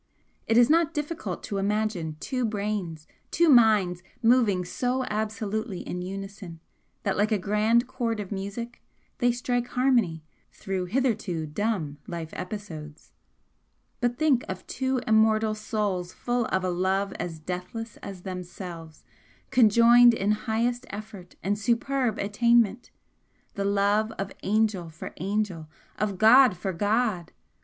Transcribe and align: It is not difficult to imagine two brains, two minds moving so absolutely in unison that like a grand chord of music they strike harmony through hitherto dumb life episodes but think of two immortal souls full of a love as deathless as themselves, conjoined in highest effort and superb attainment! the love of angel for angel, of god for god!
It 0.47 0.57
is 0.57 0.67
not 0.67 0.95
difficult 0.95 1.43
to 1.43 1.59
imagine 1.59 2.17
two 2.19 2.43
brains, 2.43 3.05
two 3.29 3.49
minds 3.49 4.01
moving 4.23 4.65
so 4.65 5.03
absolutely 5.11 5.81
in 5.87 6.01
unison 6.01 6.59
that 7.03 7.15
like 7.15 7.31
a 7.31 7.37
grand 7.37 7.85
chord 7.85 8.19
of 8.19 8.31
music 8.31 8.81
they 9.19 9.31
strike 9.31 9.67
harmony 9.67 10.23
through 10.51 10.85
hitherto 10.85 11.45
dumb 11.45 11.99
life 12.07 12.31
episodes 12.33 13.11
but 13.99 14.17
think 14.17 14.43
of 14.49 14.65
two 14.65 15.01
immortal 15.05 15.53
souls 15.53 16.13
full 16.13 16.45
of 16.47 16.63
a 16.63 16.71
love 16.71 17.13
as 17.19 17.37
deathless 17.37 17.97
as 17.97 18.23
themselves, 18.23 19.03
conjoined 19.51 20.15
in 20.15 20.31
highest 20.31 20.87
effort 20.89 21.35
and 21.43 21.59
superb 21.59 22.17
attainment! 22.17 22.89
the 23.53 23.65
love 23.65 24.11
of 24.13 24.31
angel 24.41 24.89
for 24.89 25.13
angel, 25.17 25.69
of 25.99 26.17
god 26.17 26.57
for 26.57 26.73
god! 26.73 27.31